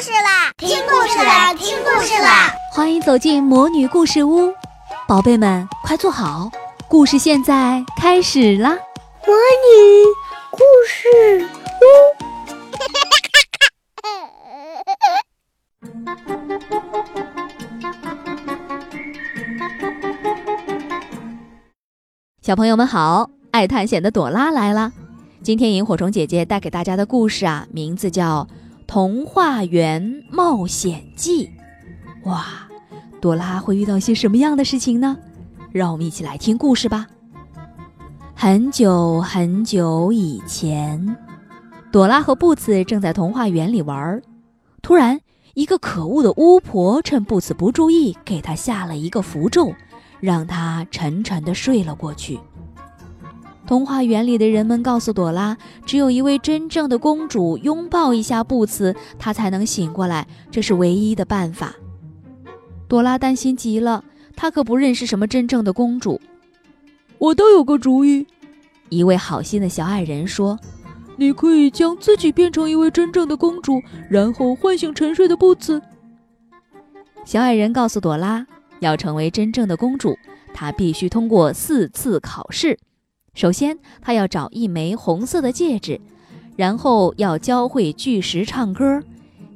[0.00, 0.52] 事啦！
[0.58, 1.54] 听故事啦！
[1.54, 2.52] 听故事啦！
[2.72, 4.52] 欢迎走进魔女故事屋，
[5.08, 6.50] 宝贝们快坐好，
[6.86, 8.76] 故事现在开始啦！
[9.26, 10.04] 魔女
[10.52, 11.48] 故事
[11.80, 11.84] 屋，
[22.42, 24.92] 小朋友们好，爱探险的朵拉来了。
[25.42, 28.46] 今天萤火虫姐姐带给大家的故事啊，名字叫
[28.86, 31.46] 《童话园冒险记》。
[32.28, 32.68] 哇，
[33.20, 35.16] 朵拉会遇到些什么样的事情呢？
[35.72, 37.06] 让我们一起来听故事吧。
[38.34, 41.16] 很久很久以前，
[41.90, 44.22] 朵拉和布茨正在童话园里玩，
[44.82, 45.20] 突然，
[45.54, 49.74] 一个可恶的巫婆趁布茨不注意，给他下了一个符咒，
[50.20, 52.38] 让他沉沉的睡了过去。
[53.66, 61.74] 童话园里的人们告诉朵拉，只有一位真正的公主拥抱一下布茨，她才能醒过来，这是唯一的办法。
[62.86, 64.04] 朵拉担心极了，
[64.36, 66.20] 她可不认识什么真正的公主。
[67.18, 68.24] 我倒有个主意，
[68.88, 70.56] 一位好心的小矮人说
[71.18, 75.82] ：“你可以将自己变成一位真正的公主，然后唤醒沉睡的布茨。”
[77.26, 78.46] 小矮人告诉朵拉，
[78.78, 80.16] 要成为真正的公主，
[80.54, 82.78] 她必须通过四次考试。
[83.36, 86.00] 首先，他要找一枚红色的戒指，
[86.56, 89.02] 然后要教会巨石唱歌，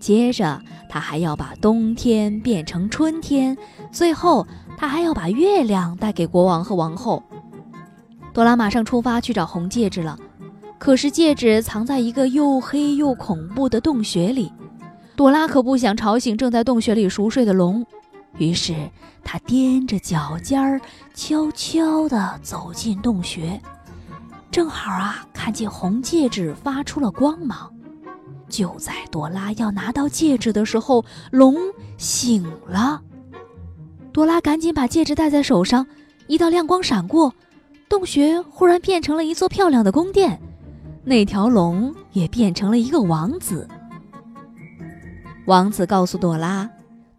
[0.00, 3.56] 接着他还要把冬天变成春天，
[3.92, 4.44] 最后
[4.76, 7.22] 他还要把月亮带给国王和王后。
[8.34, 10.18] 朵拉马上出发去找红戒指了，
[10.76, 14.50] 可是戒指藏在一个又黑又恐怖的洞穴里，
[15.14, 17.86] 朵拉可不想吵醒正在洞穴里熟睡的龙，
[18.38, 18.74] 于是。
[19.30, 20.80] 他踮着脚尖儿，
[21.12, 23.60] 悄悄地走进洞穴，
[24.50, 27.70] 正好啊，看见红戒指发出了光芒。
[28.48, 31.54] 就在朵拉要拿到戒指的时候，龙
[31.98, 33.02] 醒了。
[34.14, 35.86] 朵拉赶紧把戒指戴在手上，
[36.26, 37.34] 一道亮光闪过，
[37.86, 40.40] 洞穴忽然变成了一座漂亮的宫殿，
[41.04, 43.68] 那条龙也变成了一个王子。
[45.44, 46.66] 王子告诉朵拉。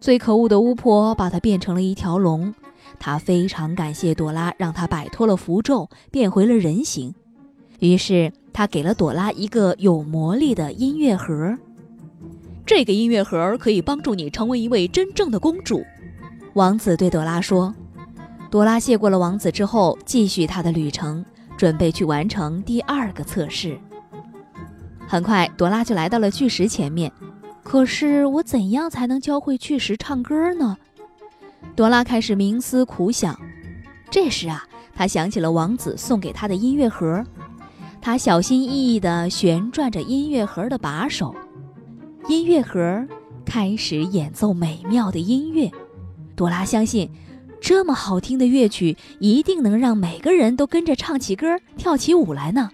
[0.00, 2.54] 最可恶的巫婆把她变成了一条龙，
[2.98, 7.14] 她非常感谢朵拉，让她摆脱了符咒，变回了人形。
[7.80, 11.56] 于是她给了朵拉一个有魔力的音乐盒，
[12.64, 15.84] 这个音乐盒可以帮助你成为一位真正的公主。
[16.54, 17.74] 王子对朵拉说。
[18.50, 21.24] 朵拉谢过了王子之后，继续她的旅程，
[21.56, 23.78] 准备去完成第二个测试。
[25.06, 27.12] 很快，朵拉就来到了巨石前面。
[27.70, 30.76] 可是我怎样才能教会巨石唱歌呢？
[31.76, 33.40] 朵拉开始冥思苦想。
[34.10, 37.24] 这时啊，她想起了王子送给她的音乐盒，
[38.00, 41.32] 她小心翼翼地旋转着音乐盒的把手，
[42.26, 43.06] 音乐盒
[43.46, 45.70] 开始演奏美妙的音乐。
[46.34, 47.08] 朵拉相信，
[47.60, 52.68] 这么好听的乐曲一定能让每个人都跟着唱起歌、跳起舞来呢。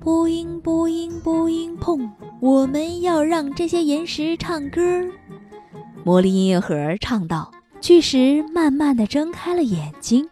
[0.00, 2.10] 波音波音波音砰！
[2.42, 4.80] 我们要让这些岩石唱歌。
[6.02, 10.28] 魔力音乐盒唱道：“巨石慢慢地睁开了眼睛，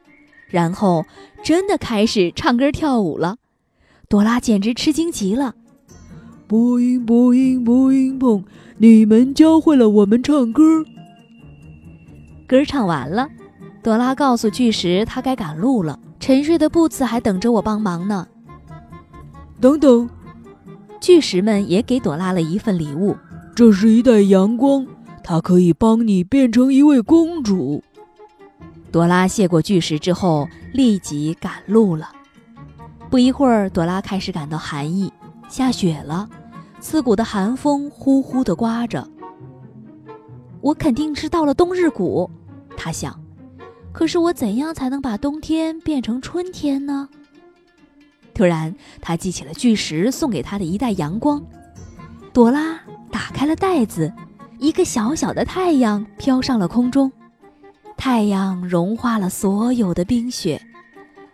[0.49, 1.07] 然后
[1.45, 3.37] 真的开始唱歌跳舞了。”
[4.11, 5.55] 朵拉简直吃惊极了。
[6.49, 8.43] 波音波音波音砰！
[8.79, 10.85] 你们教会了我们唱歌。
[12.45, 13.29] 歌唱完了，
[13.85, 15.97] 朵拉告诉巨石，他该赶路了。
[16.19, 18.27] 沉睡的布茨还等着我帮忙呢。
[19.61, 20.11] 等等，
[21.01, 23.17] 巨石们也给朵拉了一份礼物。
[23.55, 24.87] 这是一袋阳光，
[25.25, 27.83] 它可以帮你变成一位公主。
[28.93, 32.11] 朵拉谢过巨石之后，立即赶路了。
[33.09, 35.13] 不一会儿，朵拉开始感到寒意，
[35.49, 36.29] 下雪了，
[36.81, 39.07] 刺骨的寒风呼呼地刮着。
[40.61, 42.31] 我肯定是到了冬日谷，
[42.77, 43.19] 她想。
[43.93, 47.09] 可是我怎样才能把冬天变成春天呢？
[48.35, 51.45] 突然，他记起了巨石送给他的一袋阳光。
[52.33, 52.81] 朵拉
[53.11, 54.13] 打开了袋子，
[54.59, 57.11] 一个小小的太阳飘上了空中。
[57.97, 60.63] 太阳融化了所有的冰雪，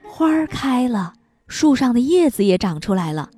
[0.03, 1.13] 花儿开了，
[1.47, 3.31] 树上的叶子也长出来了，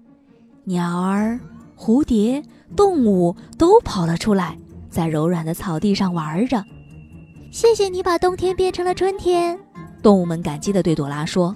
[0.64, 1.38] 鸟儿、
[1.76, 2.42] 蝴蝶、
[2.74, 4.56] 动物都跑了出来，
[4.88, 6.64] 在柔软的草地上玩着。
[7.50, 9.58] 谢谢你把冬天变成了春天，
[10.02, 11.54] 动物们感激地对朵拉说：“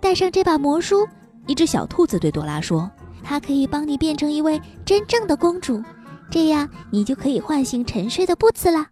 [0.00, 1.06] 带上这把魔梳。”
[1.48, 2.88] 一只小兔子对朵拉说
[3.24, 5.82] ：“它可以帮你变成一位真正的公主，
[6.30, 8.86] 这样你就可以唤醒沉睡的布茨了。”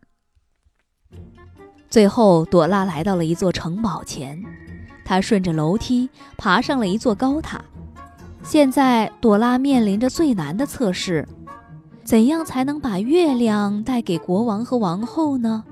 [1.89, 4.43] 最后，朵拉来到了一座城堡前，
[5.05, 7.65] 她顺着楼梯爬上了一座高塔。
[8.43, 11.29] 现在，朵拉面临着最难的测试。
[12.05, 15.65] 怎样才能把月亮带给国王和王后呢？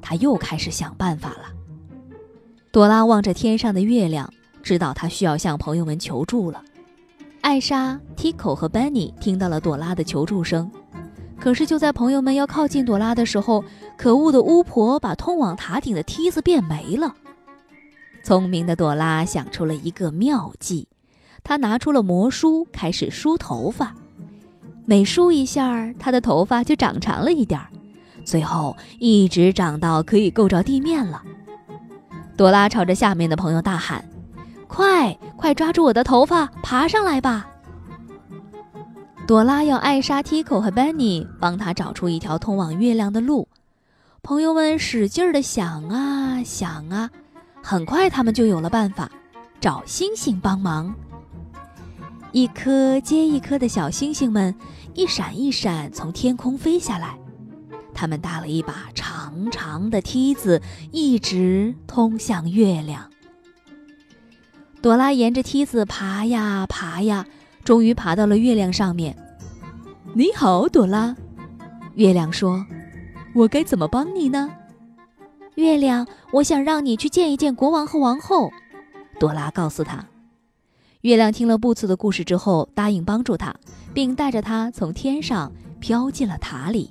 [0.00, 1.44] 她又开始想办法了。
[2.70, 4.32] 朵拉望着天上的月亮，
[4.64, 6.60] 知道他需要向朋友们求助了。
[7.42, 10.70] 艾莎、Tico 和 Benny 听到了朵拉的求助声，
[11.38, 13.62] 可是就在朋友们要靠近朵拉的时候，
[13.98, 17.14] 可恶的巫婆把通往塔顶的梯子变没了。
[18.24, 20.88] 聪明的朵拉想出了一个妙计，
[21.42, 23.94] 她拿出了魔梳，开始梳头发。
[24.86, 27.68] 每梳一下，她的头发就长长了一点儿，
[28.24, 31.22] 最后一直长到可以够着地面了。
[32.38, 34.02] 朵拉朝着下面的朋友大喊。
[34.74, 37.48] 快快抓住我的头发，爬上来吧！
[39.24, 43.46] 朵拉要艾莎、Tico 和 Benny 帮她找出一条通往月亮的路。
[44.20, 47.08] 朋友们使劲的想啊想啊，
[47.62, 49.08] 很快他们就有了办法，
[49.60, 50.92] 找星星帮忙。
[52.32, 54.52] 一颗接一颗的小星星们
[54.94, 57.16] 一闪一闪从天空飞下来，
[57.94, 60.60] 他们搭了一把长长的梯子，
[60.90, 63.08] 一直通向月亮。
[64.84, 67.24] 朵拉沿着梯子爬呀爬呀，
[67.64, 69.16] 终于爬到了月亮上面。
[70.12, 71.16] 你好，朵拉。
[71.94, 72.66] 月亮说
[73.34, 74.50] ：“我该怎么帮你呢？”
[75.56, 78.50] 月亮，我想让你去见一见国王和王后。
[79.18, 80.04] 朵拉告诉他。
[81.00, 83.54] 月亮听了布茨的故事之后，答应帮助他，
[83.94, 85.50] 并带着他从天上
[85.80, 86.90] 飘进了塔里。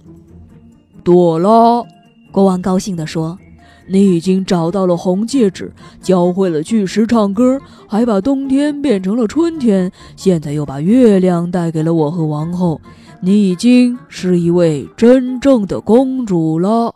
[1.04, 1.86] 朵拉，
[2.32, 3.38] 国王高兴地说。
[3.86, 5.72] 你已经找到了红戒指，
[6.02, 12.80] 教会了巨石唱歌，还把冬天变成了春天，现在又把月亮带给了我和王后。
[13.22, 16.96] 你已经是一位真正的公主了。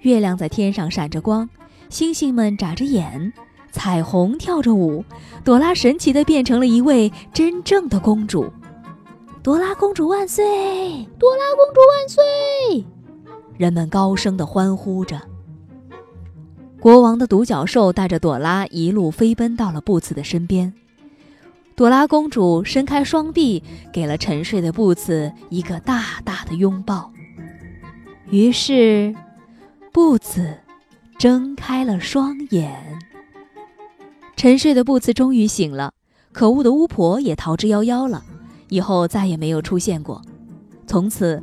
[0.00, 1.48] 月亮在天上闪着光，
[1.88, 3.32] 星星们眨着眼，
[3.70, 5.04] 彩虹跳着舞，
[5.44, 8.46] 朵拉神奇地变成了一位真正的公主。
[9.42, 10.44] 朵拉公主万岁！
[11.18, 12.84] 朵拉公主万岁！
[13.58, 15.20] 人们高声地欢呼着。
[16.80, 20.72] 国王的独角兽带着朵拉一路飞奔到了布茨的身边。
[21.74, 23.62] 朵拉公主伸开双臂，
[23.92, 27.12] 给了沉睡的布茨一个大大的拥抱。
[28.30, 29.14] 于是，
[29.92, 30.56] 布茨
[31.18, 32.98] 睁开了双眼。
[34.36, 35.92] 沉睡的布茨终于醒了，
[36.30, 38.24] 可恶的巫婆也逃之夭夭了，
[38.68, 40.22] 以后再也没有出现过。
[40.86, 41.42] 从此。